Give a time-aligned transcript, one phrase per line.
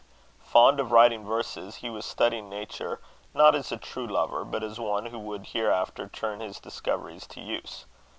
[0.41, 2.99] Fond of writing verses, he was studying nature,
[3.35, 7.39] not as a true lover, but as one who would hereafter turn his discoveries to
[7.39, 7.85] use.